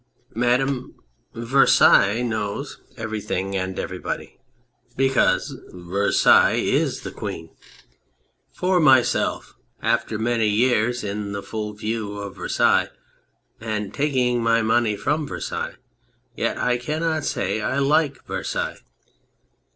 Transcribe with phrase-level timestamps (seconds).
[0.33, 0.95] Madame,
[1.35, 4.39] Versailles knows everything and everybody,
[4.97, 7.49] because Versailles 206 Compiegne is the Queen.
[8.51, 12.89] For myself, after many years in the full view of Versailles
[13.59, 15.75] and taking my money from Versailles,
[16.35, 18.79] yet I cannot say I like Versailles.